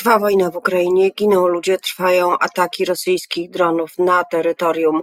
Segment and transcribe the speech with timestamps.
[0.00, 5.02] Trwa wojna w Ukrainie, giną ludzie, trwają ataki rosyjskich dronów na terytorium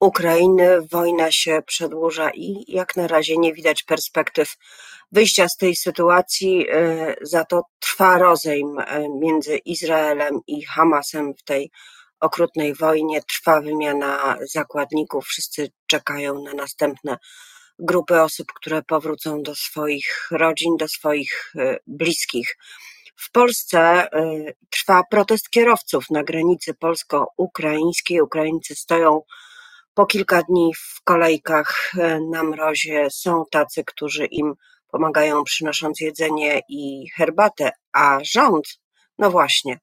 [0.00, 0.80] Ukrainy.
[0.90, 4.56] Wojna się przedłuża i jak na razie nie widać perspektyw
[5.12, 6.66] wyjścia z tej sytuacji.
[6.70, 11.70] E, za to trwa rozejm e, między Izraelem i Hamasem w tej
[12.20, 13.22] okrutnej wojnie.
[13.22, 15.26] Trwa wymiana zakładników.
[15.26, 17.18] Wszyscy czekają na następne
[17.78, 22.56] grupy osób, które powrócą do swoich rodzin, do swoich e, bliskich.
[23.16, 28.20] W Polsce y, trwa protest kierowców na granicy polsko-ukraińskiej.
[28.20, 29.22] Ukraińcy stoją
[29.94, 33.10] po kilka dni w kolejkach y, na mrozie.
[33.10, 34.54] Są tacy, którzy im
[34.88, 38.78] pomagają, przynosząc jedzenie i herbatę, a rząd,
[39.18, 39.78] no właśnie,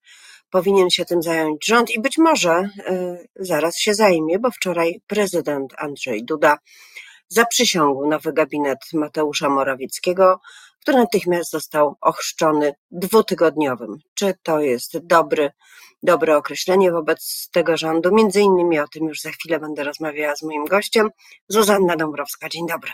[0.50, 5.74] powinien się tym zająć rząd i być może y, zaraz się zajmie, bo wczoraj prezydent
[5.78, 6.58] Andrzej Duda
[7.28, 10.40] zaprzysiągł nowy gabinet Mateusza Morawieckiego
[10.90, 13.98] który natychmiast został ochrzczony dwutygodniowym.
[14.14, 15.52] Czy to jest dobry,
[16.04, 18.16] dobre określenie wobec tego rządu?
[18.16, 21.10] Między innymi o tym już za chwilę będę rozmawiała z moim gościem,
[21.48, 22.50] Zuzanna Dąbrowska.
[22.50, 22.92] Dzień dobry.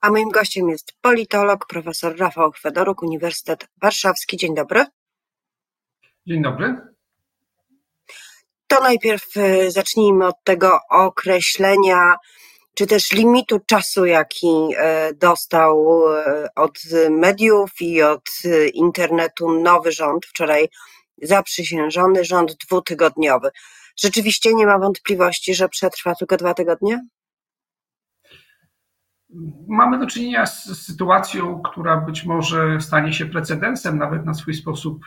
[0.00, 4.36] A moim gościem jest politolog, profesor Rafał Chwedoruk, Uniwersytet Warszawski.
[4.36, 4.84] Dzień dobry.
[6.26, 6.76] Dzień dobry.
[8.66, 12.16] To najpierw e, zacznijmy od tego określenia
[12.78, 16.78] czy też limitu czasu, jaki e, dostał e, od
[17.10, 20.68] mediów i od e, internetu nowy rząd, wczoraj
[21.22, 23.50] zaprzysiężony rząd dwutygodniowy.
[24.00, 27.06] Rzeczywiście nie ma wątpliwości, że przetrwa tylko dwa tygodnie?
[29.68, 34.98] Mamy do czynienia z sytuacją, która być może stanie się precedensem, nawet na swój sposób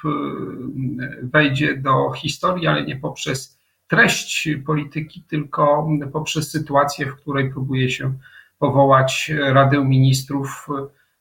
[1.24, 3.61] wejdzie do historii, ale nie poprzez
[3.92, 8.14] treść polityki, tylko poprzez sytuację, w której próbuje się
[8.60, 10.68] powołać Radę Ministrów,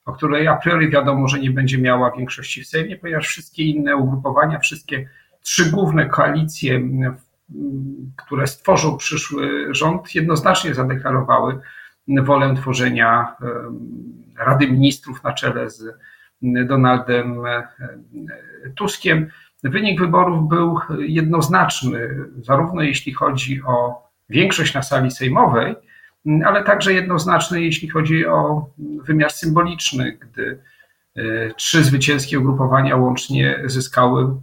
[0.05, 3.97] o której a priori wiadomo, że nie będzie miała większości w Sejmie, ponieważ wszystkie inne
[3.97, 5.09] ugrupowania, wszystkie
[5.43, 6.81] trzy główne koalicje,
[8.17, 11.59] które stworzą przyszły rząd, jednoznacznie zadeklarowały
[12.09, 13.37] wolę tworzenia
[14.39, 15.85] Rady Ministrów na czele z
[16.43, 17.37] Donaldem
[18.75, 19.31] Tuskiem.
[19.65, 25.77] Wynik wyborów był jednoznaczny, zarówno jeśli chodzi o większość na sali sejmowej,
[26.45, 30.63] ale także jednoznaczny, jeśli chodzi o wymiar symboliczny, gdy
[31.17, 31.23] e,
[31.55, 34.37] trzy zwycięskie ugrupowania łącznie zyskały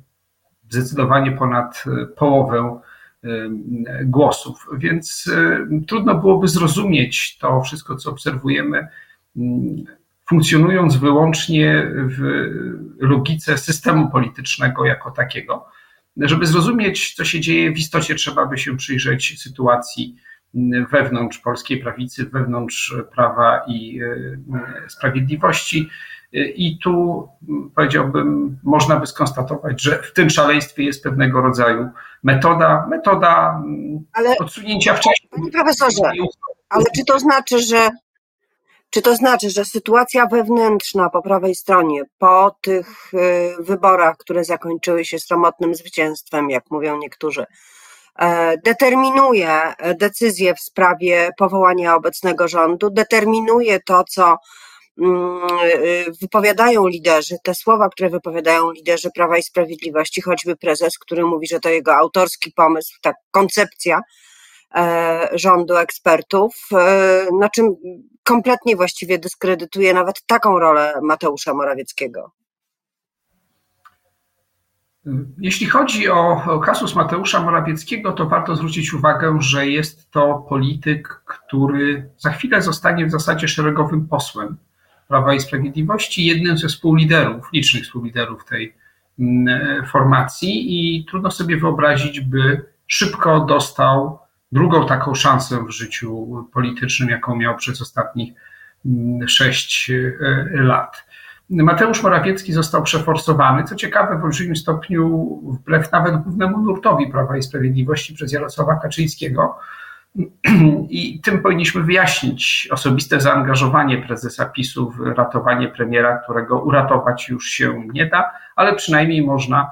[0.69, 1.84] zdecydowanie ponad
[2.16, 2.79] połowę
[3.23, 3.29] e,
[4.05, 4.67] głosów.
[4.78, 8.88] Więc e, trudno byłoby zrozumieć to wszystko, co obserwujemy
[10.29, 12.19] funkcjonując wyłącznie w
[12.99, 15.65] logice systemu politycznego jako takiego.
[16.17, 20.16] Żeby zrozumieć, co się dzieje, w istocie trzeba by się przyjrzeć sytuacji
[20.91, 25.89] wewnątrz polskiej prawicy, wewnątrz prawa i e, sprawiedliwości.
[26.33, 27.27] I tu
[27.75, 31.89] powiedziałbym, można by skonstatować, że w tym szaleństwie jest pewnego rodzaju
[32.23, 33.63] metoda, metoda
[34.13, 35.29] ale, odsunięcia wcześniej.
[35.31, 36.11] Panie profesorze,
[36.69, 37.89] ale czy to znaczy, że
[38.89, 45.05] czy to znaczy, że sytuacja wewnętrzna po prawej stronie, po tych y, wyborach, które zakończyły
[45.05, 47.45] się sromotnym zwycięstwem, jak mówią niektórzy,
[48.19, 54.37] e, determinuje decyzję w sprawie powołania obecnego rządu, determinuje to, co
[54.97, 55.47] mm,
[55.83, 61.47] y, wypowiadają liderzy, te słowa, które wypowiadają liderzy Prawa i Sprawiedliwości, choćby prezes, który mówi,
[61.47, 64.01] że to jego autorski pomysł, ta koncepcja
[64.75, 67.75] e, rządu ekspertów, e, na czym
[68.27, 72.31] kompletnie właściwie dyskredytuje nawet taką rolę Mateusza Morawieckiego.
[75.38, 82.09] Jeśli chodzi o kasus Mateusza Morawieckiego, to warto zwrócić uwagę, że jest to polityk, który
[82.17, 84.57] za chwilę zostanie w zasadzie szeregowym posłem
[85.07, 88.75] Prawa i Sprawiedliwości, jednym ze współliderów, licznych współliderów tej
[89.19, 94.19] mm, formacji i trudno sobie wyobrazić, by szybko dostał
[94.52, 98.34] drugą taką szansę w życiu politycznym, jaką miał przez ostatnich
[98.85, 101.08] mm, sześć e, lat.
[101.50, 107.44] Mateusz Morawiecki został przeforsowany, co ciekawe, w olbrzymim stopniu wbrew nawet głównemu nurtowi Prawa i
[107.44, 109.59] Sprawiedliwości przez Jarosława Kaczyńskiego.
[110.90, 117.84] I tym powinniśmy wyjaśnić osobiste zaangażowanie prezesa PiSu w ratowanie premiera, którego uratować już się
[117.93, 119.72] nie da, ale przynajmniej można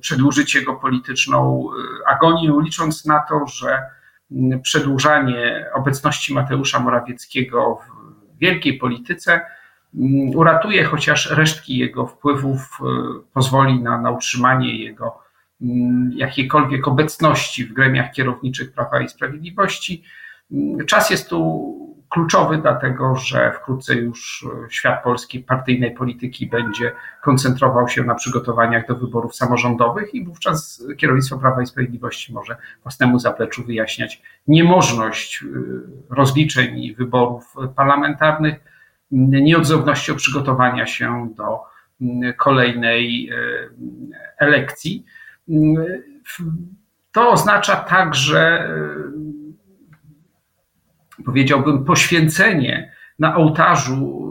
[0.00, 1.68] przedłużyć jego polityczną
[2.02, 3.82] y, agonię, licząc na to, że
[4.32, 9.40] mm, przedłużanie obecności Mateusza Morawieckiego w wielkiej polityce
[9.94, 12.84] mm, uratuje chociaż resztki jego wpływów, y,
[13.32, 15.28] pozwoli na, na utrzymanie jego
[16.10, 20.04] jakiejkolwiek obecności w gremiach kierowniczych Prawa i Sprawiedliwości.
[20.86, 28.04] Czas jest tu kluczowy, dlatego że wkrótce już świat polskiej partyjnej polityki będzie koncentrował się
[28.04, 34.22] na przygotowaniach do wyborów samorządowych i wówczas kierownictwo Prawa i Sprawiedliwości może własnemu zapleczu wyjaśniać
[34.46, 35.44] niemożność
[36.10, 38.54] rozliczeń i wyborów parlamentarnych,
[39.10, 41.60] nieodzownością przygotowania się do
[42.36, 43.30] kolejnej
[44.38, 45.04] elekcji.
[47.12, 48.70] To oznacza także
[51.24, 54.28] powiedziałbym, poświęcenie na ołtarzu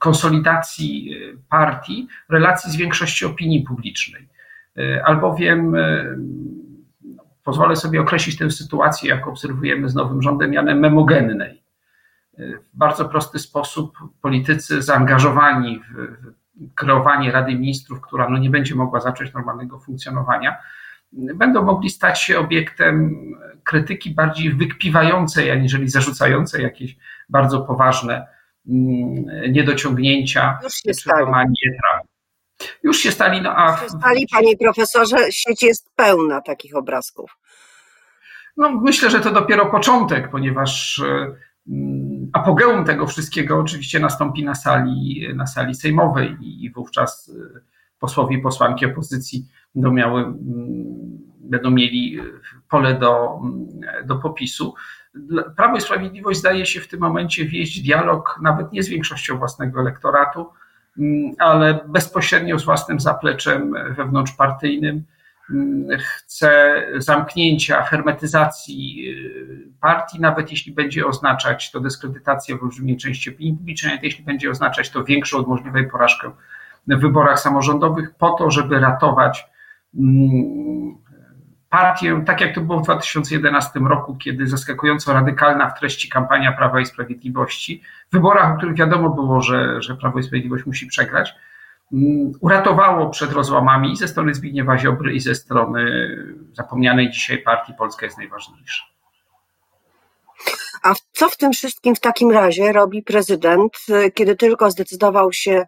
[0.00, 4.28] konsolidacji e, partii relacji z większością opinii publicznej.
[4.78, 6.04] E, albowiem e,
[7.44, 11.60] pozwolę sobie określić tę sytuację, jak obserwujemy z nowym rządem, mianem memogennej.
[12.38, 19.00] W bardzo prosty sposób politycy zaangażowani w kreowanie Rady Ministrów, która no nie będzie mogła
[19.00, 20.56] zacząć normalnego funkcjonowania,
[21.12, 23.16] będą mogli stać się obiektem
[23.64, 26.96] krytyki bardziej wykpiwającej, aniżeli zarzucającej jakieś
[27.28, 28.26] bardzo poważne
[28.68, 31.26] mm, niedociągnięcia Już się stali.
[32.82, 33.70] Już się stali, no a...
[33.70, 37.36] Już się stali, panie profesorze, sieć jest pełna takich obrazków.
[38.56, 41.02] No, myślę, że to dopiero początek, ponieważ
[41.68, 47.32] mm, apogeum tego wszystkiego oczywiście nastąpi na sali, na sali sejmowej i wówczas
[47.98, 50.36] posłowie i posłanki opozycji będą, miały, mm,
[51.40, 52.18] będą mieli
[52.70, 53.68] pole do, mm,
[54.06, 54.74] do popisu.
[55.56, 59.80] Prawo i Sprawiedliwość zdaje się w tym momencie wieść dialog nawet nie z większością własnego
[59.80, 60.46] elektoratu,
[60.98, 65.04] mm, ale bezpośrednio z własnym zapleczem wewnątrzpartyjnym.
[65.98, 73.56] Chce zamknięcia, hermetyzacji y, partii, nawet jeśli będzie oznaczać to dyskredytację w olbrzymiej części opinii
[73.56, 76.30] publicznej, nawet jeśli będzie oznaczać to większą od możliwej porażkę
[76.86, 79.49] w wyborach samorządowych, po to, żeby ratować
[81.70, 86.80] partię, tak jak to było w 2011 roku, kiedy zaskakująco radykalna w treści kampania Prawa
[86.80, 91.34] i Sprawiedliwości, w wyborach, o których wiadomo było, że, że Prawo i Sprawiedliwość musi przegrać,
[91.92, 96.10] mm, uratowało przed rozłamami i ze strony Zbigniewa Ziobry i ze strony
[96.52, 98.84] zapomnianej dzisiaj partii Polska jest najważniejsza.
[100.82, 103.72] A co w tym wszystkim w takim razie robi prezydent,
[104.14, 105.64] kiedy tylko zdecydował się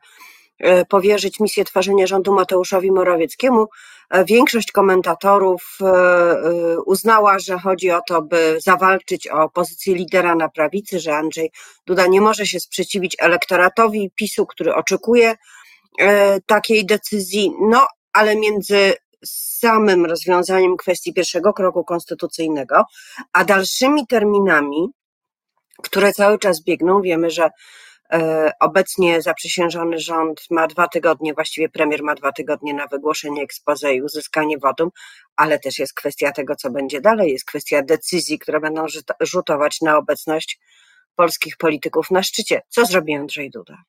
[0.88, 3.68] powierzyć misję tworzenia rządu Mateuszowi Morawieckiemu,
[4.10, 10.48] e, większość komentatorów e, uznała, że chodzi o to, by zawalczyć o pozycję lidera na
[10.48, 11.50] prawicy, że Andrzej
[11.86, 15.34] Duda nie może się sprzeciwić elektoratowi PiSu, który oczekuje
[16.46, 17.52] takiej decyzji.
[17.60, 18.94] No, ale między
[19.24, 22.84] samym rozwiązaniem kwestii pierwszego kroku konstytucyjnego,
[23.32, 24.88] a dalszymi terminami,
[25.82, 27.50] które cały czas biegną, wiemy, że E,
[28.60, 34.02] obecnie zaprzysiężony rząd ma dwa tygodnie, właściwie premier ma dwa tygodnie na wygłoszenie expose i
[34.02, 34.90] uzyskanie wotum,
[35.36, 38.86] ale też jest kwestia tego, co będzie dalej, jest kwestia decyzji, które będą
[39.20, 40.60] rzutować na obecność
[41.16, 42.62] polskich polityków na szczycie.
[42.68, 43.82] Co zrobi Andrzej Duda?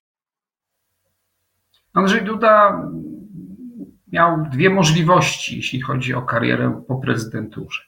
[1.94, 2.82] Andrzej Duda
[4.12, 7.82] miał dwie możliwości, jeśli chodzi o karierę po prezydenturze.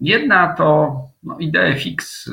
[0.00, 2.32] Jedna to no, idea fix y,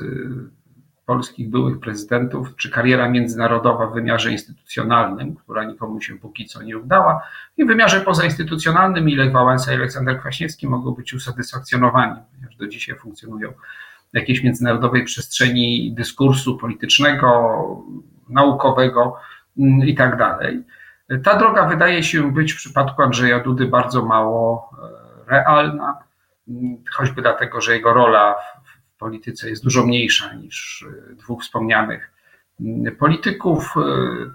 [1.06, 6.78] polskich byłych prezydentów, czy kariera międzynarodowa w wymiarze instytucjonalnym, która nikomu się póki co nie
[6.78, 7.22] udała,
[7.58, 12.96] i w wymiarze pozainstytucjonalnym, ile Wałęsa i Aleksander Kwaśniewski mogą być usatysfakcjonowani, ponieważ do dzisiaj
[12.96, 13.54] funkcjonują
[14.14, 17.58] w jakiejś międzynarodowej przestrzeni dyskursu politycznego,
[18.30, 19.16] naukowego
[19.58, 20.64] mm, i tak dalej.
[21.24, 24.70] Ta droga wydaje się być w przypadku Andrzeja Dudy bardzo mało
[25.28, 25.98] e, realna,
[26.48, 28.36] mm, choćby dlatego, że jego rola
[29.04, 32.12] polityce jest dużo mniejsza niż e, dwóch wspomnianych
[32.62, 33.82] mm, polityków, e,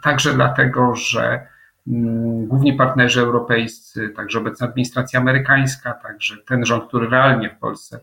[0.02, 1.46] także dlatego, że
[1.88, 8.00] mm, główni partnerzy europejscy, także obecna administracja amerykańska, także ten rząd, który realnie w Polsce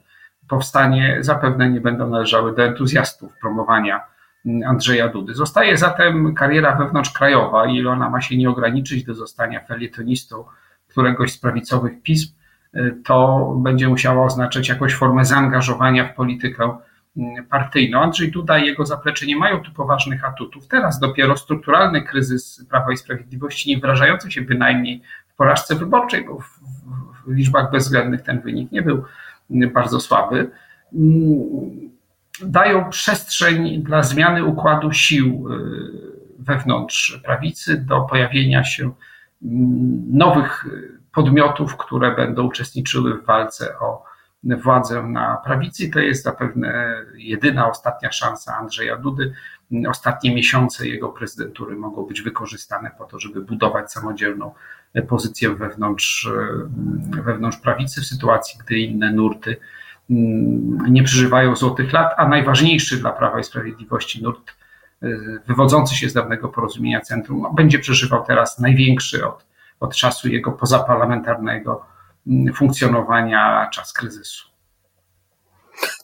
[0.48, 4.02] powstanie, zapewne nie będą należały do entuzjastów promowania
[4.46, 5.34] mm, Andrzeja Dudy.
[5.34, 10.44] Zostaje zatem kariera wewnątrzkrajowa i ona ma się nie ograniczyć do zostania felietonistą
[10.88, 12.34] któregoś z prawicowych pism,
[13.06, 16.78] to będzie musiało oznaczać jakąś formę zaangażowania w politykę
[17.18, 18.02] mm, partyjną.
[18.02, 20.68] Andrzej Duda i jego zaplecze nie mają tu poważnych atutów.
[20.68, 26.40] Teraz dopiero strukturalny kryzys Prawa i Sprawiedliwości, nie wyrażający się bynajmniej w porażce wyborczej, bo
[26.40, 26.60] w,
[27.26, 29.04] w liczbach bezwzględnych ten wynik nie był
[29.52, 30.52] mm, bardzo słaby,
[30.94, 31.86] mm,
[32.42, 38.92] dają przestrzeń dla zmiany układu sił y, wewnątrz prawicy, do pojawienia się
[40.12, 40.68] nowych
[41.16, 44.04] podmiotów, które będą uczestniczyły w walce o
[44.44, 45.90] władzę na prawicy.
[45.90, 49.34] To jest zapewne jedyna, ostatnia szansa Andrzeja Dudy.
[49.90, 54.54] Ostatnie miesiące jego prezydentury mogą być wykorzystane po to, żeby budować samodzielną
[55.08, 56.30] pozycję wewnątrz,
[57.26, 59.58] wewnątrz prawicy, w sytuacji, gdy inne nurty
[60.10, 64.56] mm, nie przeżywają złotych lat, a najważniejszy dla Prawa i Sprawiedliwości nurt
[65.48, 69.46] wywodzący się z dawnego porozumienia centrum no, będzie przeżywał teraz największy od,
[69.80, 71.86] od czasu jego pozaparlamentarnego
[72.28, 74.50] mm, funkcjonowania czas kryzysu.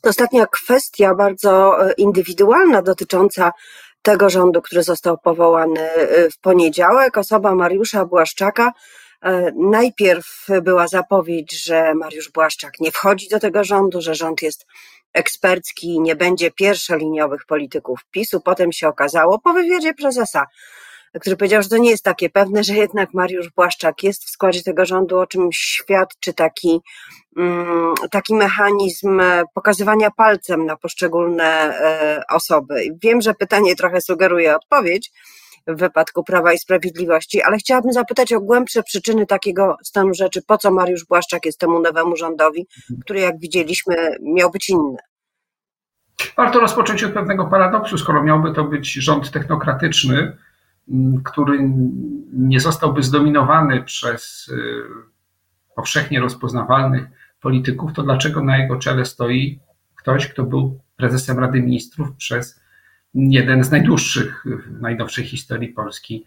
[0.04, 3.52] Ostatnia kwestia, bardzo e, indywidualna, dotycząca
[4.02, 7.18] tego rządu, który został powołany e, w poniedziałek.
[7.18, 8.72] Osoba Mariusza Błaszczaka.
[9.22, 14.66] E, najpierw była zapowiedź, że Mariusz Błaszczak nie wchodzi do tego rządu, że rząd jest
[15.14, 18.42] ekspercki, nie będzie pierwszoliniowych polityków PiSu.
[18.42, 20.46] Potem się okazało po wywiadzie prezesa,
[21.20, 24.64] który powiedział, że to nie jest takie pewne, że jednak Mariusz Błaszczak jest w składzie
[24.64, 26.82] tego rządu, o czym świadczy taki,
[27.38, 29.22] mm, taki mechanizm
[29.54, 32.84] pokazywania palcem na poszczególne e, osoby.
[33.04, 35.12] Wiem, że pytanie trochę sugeruje odpowiedź,
[35.68, 40.42] w wypadku Prawa i Sprawiedliwości, ale chciałabym zapytać o głębsze przyczyny takiego stanu rzeczy.
[40.48, 42.68] Po co Mariusz Błaszczak jest temu nowemu rządowi,
[43.02, 44.98] który jak widzieliśmy miał być inny?
[46.38, 50.38] Warto rozpocząć od pewnego paradoksu, skoro miałby to być rząd technokratyczny,
[51.24, 51.70] który
[52.34, 54.84] nie zostałby zdominowany przez y,
[55.76, 57.08] powszechnie rozpoznawalnych
[57.42, 59.60] polityków, to dlaczego na jego czele stoi
[59.96, 62.62] ktoś, kto był prezesem Rady Ministrów przez
[63.14, 66.26] jeden z najdłuższych w najnowszej historii Polski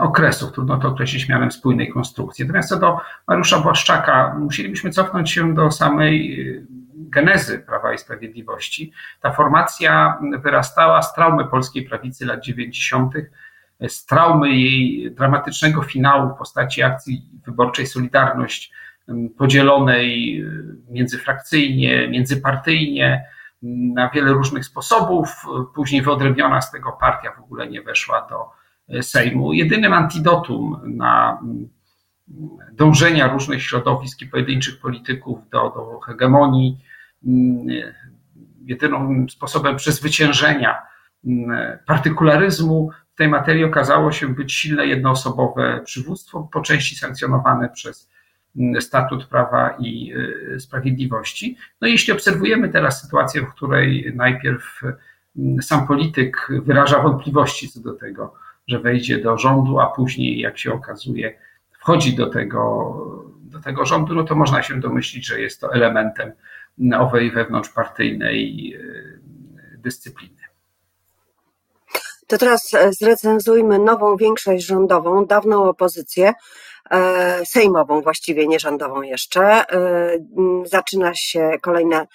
[0.00, 0.52] okresów.
[0.52, 2.44] Trudno to określić mianem spójnej konstrukcji.
[2.44, 8.92] Natomiast co do Mariusza Błaszczaka, musielibyśmy cofnąć się do samej y, genezy Prawa i Sprawiedliwości.
[9.20, 13.14] Ta formacja wyrastała z traumy polskiej prawicy lat 90.,
[13.88, 18.72] z traumy jej dramatycznego finału w postaci akcji wyborczej Solidarność,
[19.38, 23.24] podzielonej y, międzyfrakcyjnie, międzypartyjnie,
[23.94, 25.28] na wiele różnych sposobów.
[25.74, 28.50] Później wyodrębniona z tego partia w ogóle nie weszła do
[28.98, 29.52] e, Sejmu.
[29.52, 31.40] Jedynym antidotum na
[32.72, 36.78] dążenia różnych środowisk i pojedynczych polityków do, do hegemonii,
[38.64, 40.82] jedynym sposobem przezwyciężenia
[41.86, 48.12] partykularyzmu w tej materii okazało się być silne jednoosobowe przywództwo, po części sankcjonowane przez
[48.80, 50.12] statut prawa i
[50.54, 51.56] y, sprawiedliwości.
[51.80, 54.80] No i jeśli obserwujemy teraz sytuację, w której najpierw
[55.36, 58.34] mm, sam polityk wyraża wątpliwości co do tego,
[58.68, 61.38] że wejdzie do rządu, a później, jak się okazuje,
[61.70, 62.94] wchodzi do tego,
[63.40, 66.32] do tego rządu, no to można się domyślić, że jest to elementem
[66.98, 69.20] owej wewnątrzpartyjnej y,
[69.78, 70.41] dyscypliny.
[72.32, 76.32] To teraz e, zrecenzujmy nową większość rządową, dawną opozycję,
[76.90, 79.42] E, sejmową, właściwie nie rządową jeszcze.
[79.42, 79.64] E,
[80.64, 82.06] zaczyna się kolejne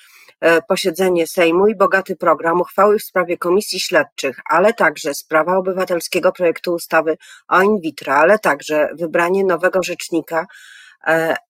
[0.67, 6.73] posiedzenie Sejmu i bogaty program uchwały w sprawie komisji śledczych, ale także sprawa obywatelskiego projektu
[6.73, 10.45] ustawy o in vitro, ale także wybranie nowego rzecznika,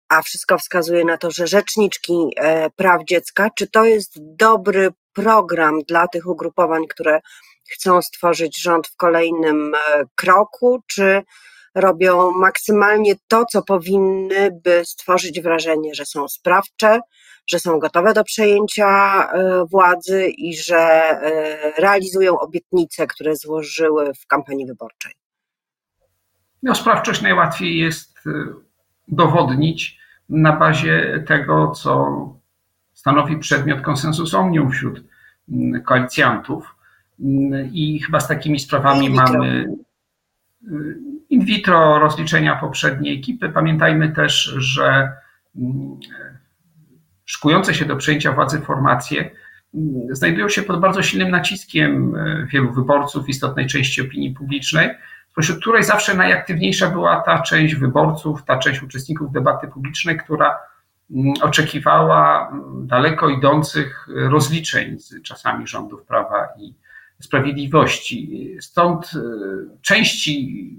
[0.10, 2.36] a wszystko wskazuje na to, że rzeczniczki
[2.76, 7.20] praw dziecka, czy to jest dobry program dla tych ugrupowań, które
[7.74, 9.72] chcą stworzyć rząd w kolejnym
[10.16, 11.24] kroku, czy
[11.76, 17.00] robią maksymalnie to, co powinny, by stworzyć wrażenie, że są sprawcze,
[17.48, 24.28] że są gotowe do przejęcia e, władzy i że e, realizują obietnice, które złożyły w
[24.28, 25.12] kampanii wyborczej.
[26.64, 28.32] No, sprawczość najłatwiej jest e,
[29.08, 32.08] udowodnić na bazie tego, co
[32.94, 35.04] stanowi przedmiot konsensusu omnium wśród
[35.50, 36.76] mm, koalicjantów.
[37.72, 39.66] I chyba z takimi sprawami mamy
[41.30, 43.50] in vitro rozliczenia poprzedniej ekipy.
[43.50, 45.12] Pamiętajmy też, że
[45.56, 46.00] mm,
[47.26, 49.32] szkujące się do przejęcia władzy formacje
[49.74, 54.90] mm, znajdują się pod bardzo silnym naciskiem e, wielu wyborców, istotnej części opinii publicznej,
[55.32, 60.60] spośród której zawsze najaktywniejsza była ta część wyborców, ta część uczestników debaty publicznej, która
[61.12, 66.74] mm, oczekiwała daleko idących rozliczeń z czasami rządów prawa i
[67.20, 68.56] sprawiedliwości.
[68.62, 69.20] Stąd e,
[69.82, 70.76] części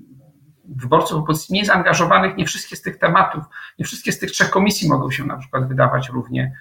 [0.64, 3.44] wyborców opozycji mniej zaangażowanych, nie wszystkie z tych tematów,
[3.78, 6.52] nie wszystkie z tych trzech komisji mogą się na przykład wydawać równie,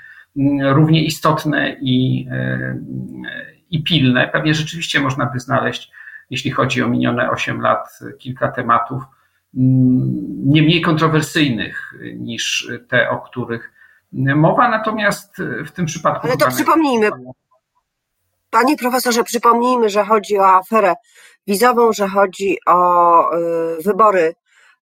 [0.61, 2.77] równie istotne i, e,
[3.69, 4.27] i pilne.
[4.27, 5.91] Pewnie rzeczywiście można by znaleźć,
[6.29, 9.03] jeśli chodzi o minione 8 lat, kilka tematów
[9.53, 13.73] nie mniej kontrowersyjnych niż te, o których
[14.13, 16.27] mowa, natomiast w tym przypadku.
[16.27, 17.09] Ale to przypomnijmy.
[18.49, 20.93] Panie profesorze, przypomnijmy, że chodzi o aferę
[21.47, 24.33] wizową, że chodzi o y, wybory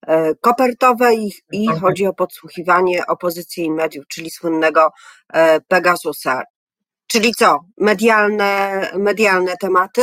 [0.10, 6.42] y, kopertowe i, i chodzi o podsłuchiwanie opozycji i mediów, czyli słynnego y, Pegasusa.
[7.08, 7.60] Czyli co?
[7.78, 10.02] Medialne, medialne tematy?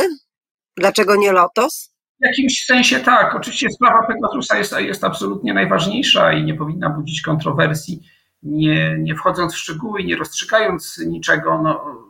[0.77, 1.93] Dlaczego nie Lotos?
[2.21, 3.35] W jakimś sensie tak.
[3.35, 8.01] Oczywiście sprawa Pegasusa jest, jest absolutnie najważniejsza i nie powinna budzić kontrowersji
[8.43, 12.02] nie, nie wchodząc w szczegóły, nie rozstrzygając niczego, no,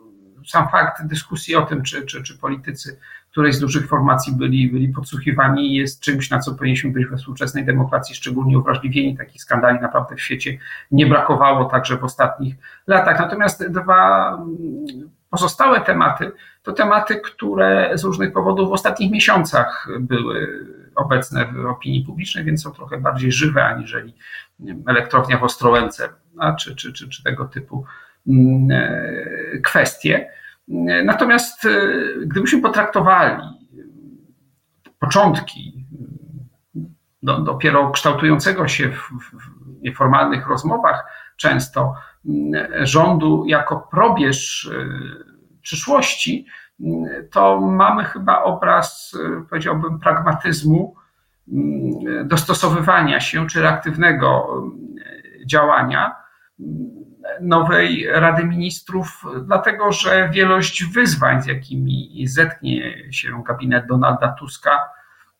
[0.46, 2.98] sam fakt dyskusji o tym, czy, czy, czy politycy
[3.30, 7.64] którejś z dużych formacji byli, byli podsłuchiwani, jest czymś, na co powinniśmy być we współczesnej
[7.64, 9.16] demokracji szczególnie uwrażliwieni.
[9.16, 10.58] Takich skandali naprawdę w świecie
[10.90, 12.54] nie brakowało także w ostatnich
[12.86, 13.18] latach.
[13.18, 14.38] Natomiast dwa
[15.30, 16.32] pozostałe tematy
[16.64, 22.62] to tematy, które z różnych powodów w ostatnich miesiącach były obecne w opinii publicznej, więc
[22.62, 24.14] są trochę bardziej żywe aniżeli
[24.86, 26.08] elektrownia w Ostrołęce,
[26.58, 27.84] czy, czy, czy, czy tego typu mm,
[29.64, 30.30] kwestie.
[31.04, 31.70] Natomiast e,
[32.26, 33.42] gdybyśmy potraktowali
[34.98, 35.86] początki
[37.22, 41.04] do, dopiero kształtującego się w, w nieformalnych rozmowach
[41.36, 41.94] często
[42.26, 44.88] mm, rządu jako probierz e,
[45.62, 46.46] przyszłości,
[46.80, 50.94] mm, to mamy chyba obraz, e, powiedziałbym, pragmatyzmu,
[51.52, 54.62] mm, dostosowywania się czy reaktywnego
[55.46, 56.16] działania
[57.40, 64.90] nowej Rady Ministrów, dlatego że wielość wyzwań, z jakimi zetknie się gabinet Donalda Tuska,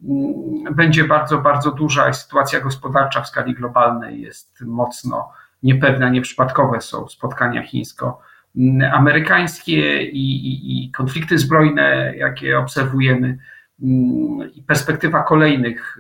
[0.08, 6.80] mm, będzie bardzo, bardzo duża i sytuacja gospodarcza w skali globalnej jest mocno niepewna, nieprzypadkowe
[6.80, 13.38] są spotkania chińsko-amerykańskie i, i, i konflikty zbrojne, jakie obserwujemy,
[13.82, 15.98] mm, i perspektywa kolejnych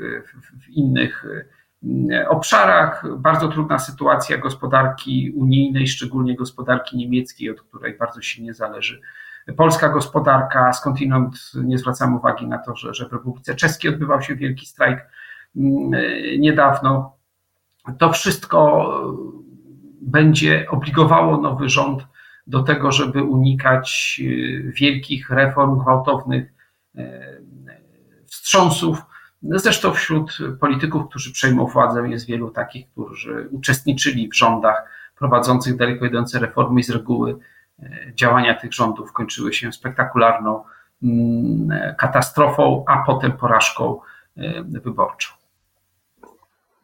[0.62, 1.26] w innych
[2.28, 3.04] obszarach.
[3.18, 9.00] Bardzo trudna sytuacja gospodarki unijnej, szczególnie gospodarki niemieckiej, od której bardzo silnie zależy
[9.56, 10.72] polska gospodarka.
[10.72, 15.08] Skądinąd nie zwracam uwagi na to, że, że w Republice Czeskiej odbywał się wielki strajk
[15.56, 15.90] mm,
[16.40, 17.16] niedawno.
[17.98, 18.90] To wszystko
[20.00, 22.06] będzie obligowało nowy rząd
[22.46, 24.20] do tego, żeby unikać
[24.64, 26.52] wielkich reform, gwałtownych
[26.96, 27.20] e,
[28.26, 29.02] wstrząsów
[29.50, 34.84] Zresztą wśród polityków, którzy przejmą władzę, jest wielu takich, którzy uczestniczyli w rządach
[35.18, 37.38] prowadzących daleko idące reformy i z reguły
[37.82, 40.64] e, działania tych rządów kończyły się spektakularną
[41.02, 44.00] mm, katastrofą, a potem porażką
[44.36, 45.32] e, wyborczą.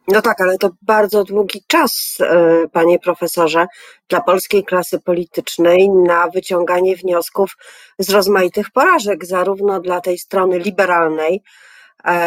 [0.09, 3.67] No tak, ale to bardzo długi czas, e, panie profesorze,
[4.08, 7.56] dla polskiej klasy politycznej na wyciąganie wniosków
[7.99, 11.43] z rozmaitych porażek, zarówno dla tej strony liberalnej,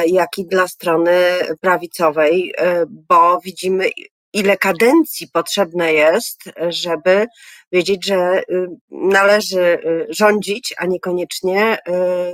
[0.07, 1.11] jak i dla strony
[1.61, 3.89] prawicowej, e, bo widzimy,
[4.33, 7.27] ile kadencji potrzebne jest, żeby
[7.71, 11.79] wiedzieć, że y, należy y, rządzić, a niekoniecznie y,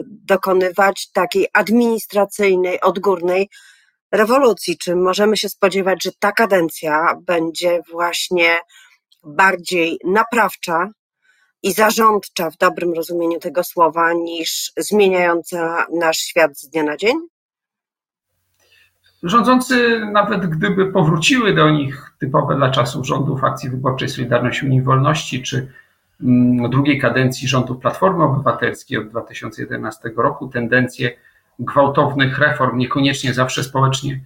[0.05, 3.49] dokonywać takiej administracyjnej, odgórnej
[4.11, 4.77] rewolucji.
[4.77, 8.59] Czy możemy się spodziewać, że ta kadencja będzie właśnie
[9.23, 10.87] bardziej naprawcza
[11.63, 17.15] i zarządcza w dobrym rozumieniu tego słowa niż zmieniająca nasz świat z dnia na dzień?
[19.23, 25.43] Rządzący, nawet gdyby powróciły do nich typowe dla czasów rządów akcji wyborczej Solidarność Unii Wolności,
[25.43, 25.71] czy
[26.23, 31.11] mm, drugiej kadencji rządów Platformy Obywatelskiej od 2011 roku, tendencje
[31.59, 34.19] gwałtownych reform, niekoniecznie zawsze społecznie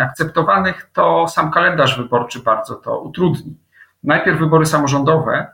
[0.00, 3.56] akceptowanych, to sam kalendarz wyborczy bardzo to utrudni.
[4.04, 5.46] Najpierw wybory samorządowe,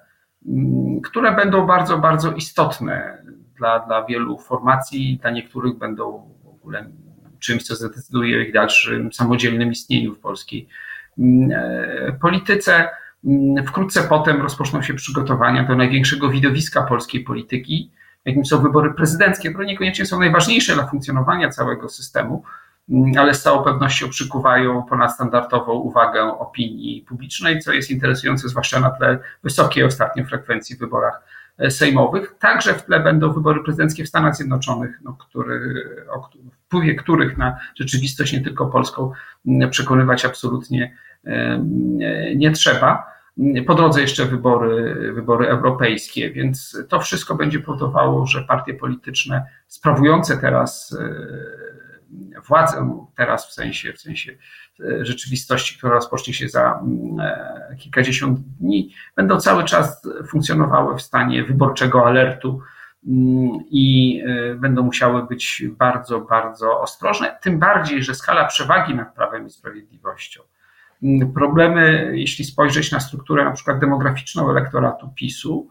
[1.05, 3.23] które będą bardzo, bardzo istotne
[3.57, 6.91] dla, dla wielu formacji, dla niektórych będą w ogóle
[7.39, 10.69] czymś, co zadecyduje o ich dalszym samodzielnym istnieniu w polskiej
[11.19, 12.89] mm, e, polityce.
[13.25, 17.91] Mm, wkrótce potem rozpoczną się przygotowania do największego widowiska polskiej polityki,
[18.25, 22.43] jakim są wybory prezydenckie, które niekoniecznie są najważniejsze dla funkcjonowania całego systemu, mm,
[23.19, 29.19] ale z całą pewnością przykuwają ponadstandardową uwagę opinii publicznej, co jest interesujące zwłaszcza na tle
[29.43, 31.23] wysokiej ostatnio frekwencji w wyborach
[31.59, 32.35] E, sejmowych.
[32.39, 36.31] Także w tle będą wybory prezydenckie w Stanach Zjednoczonych, no, który, o
[36.67, 39.13] wpływie których na rzeczywistość nie tylko polską
[39.71, 40.97] przekonywać absolutnie
[42.37, 43.07] nie trzeba.
[43.67, 50.37] Po drodze jeszcze wybory, wybory europejskie, więc to wszystko będzie powodowało, że partie polityczne sprawujące
[50.39, 51.84] teraz e,
[52.49, 54.37] władzę, teraz w sensie, w sensie
[54.81, 61.03] E, rzeczywistości, która rozpocznie się za mm, e, kilkadziesiąt dni, będą cały czas funkcjonowały w
[61.03, 62.61] stanie wyborczego alertu
[63.07, 67.39] mm, i e, będą musiały być bardzo, bardzo ostrożne.
[67.43, 70.43] Tym bardziej, że skala przewagi nad prawem i sprawiedliwością,
[71.03, 75.71] mm, problemy, jeśli spojrzeć na strukturę na przykład demograficzną elektoratu PiSu,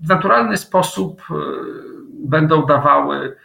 [0.00, 1.22] w naturalny sposób
[2.24, 3.36] będą dawały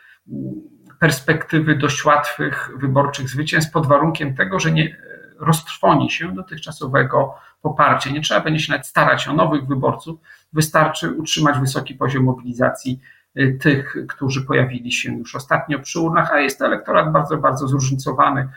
[1.04, 4.98] perspektywy dość łatwych wyborczych zwycięstw pod warunkiem tego, że nie
[5.40, 8.10] roztrwoni się dotychczasowego poparcia.
[8.10, 10.20] Nie trzeba będzie się nawet starać o nowych wyborców,
[10.54, 13.00] wystarczy utrzymać wysoki poziom mobilizacji
[13.38, 17.68] y, tych, którzy pojawili się już ostatnio przy urnach, a jest to elektorat bardzo, bardzo
[17.68, 18.50] zróżnicowany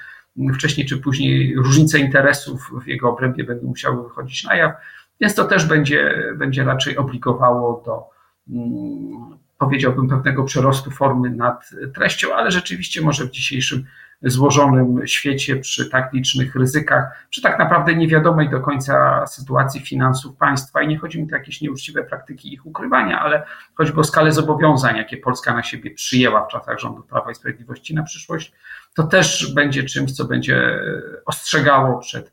[0.55, 4.73] wcześniej czy później różnice interesów w jego obrębie będą musiały wychodzić na jaw,
[5.21, 8.11] więc to też będzie, będzie raczej obligowało do,
[8.51, 13.85] mm, powiedziałbym, pewnego przerostu formy nad treścią, ale rzeczywiście może w dzisiejszym
[14.23, 20.83] złożonym świecie, przy tak licznych ryzykach, przy tak naprawdę niewiadomej do końca sytuacji finansów państwa
[20.83, 24.33] i nie chodzi mi tu o jakieś nieuczciwe praktyki ich ukrywania, ale choćby o skalę
[24.33, 28.53] zobowiązań, jakie Polska na siebie przyjęła w czasach rządu Prawa i Sprawiedliwości na przyszłość,
[28.95, 30.81] to też będzie czymś, co będzie
[31.27, 32.33] ostrzegało przed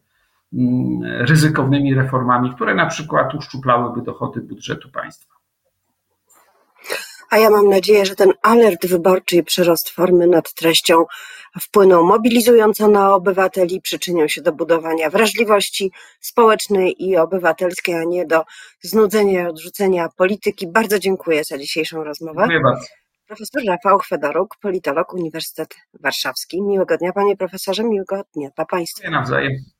[0.53, 5.33] mm, ryzykownymi reformami, które na przykład uszczuplałyby dochody budżetu państwa.
[7.34, 11.06] A ja mam nadzieję, że ten alert wyborczy i przyrost formy nad treścią
[11.62, 18.43] wpłyną mobilizująco na obywateli, przyczynią się do budowania wrażliwości społecznej i obywatelskiej, a nie do
[18.82, 20.67] znudzenia i odrzucenia polityki.
[20.67, 22.39] Bardzo dziękuję za dzisiejszą rozmowę.
[22.39, 22.88] Dziękuję bardzo.
[23.28, 26.62] Profesor Rafał Chwedoruk, politolog Uniwersytet Warszawski.
[26.62, 29.02] Miłego dnia, panie profesorze, miłego dnia dla państwa.
[29.02, 29.72] Dziękuję nawzajem.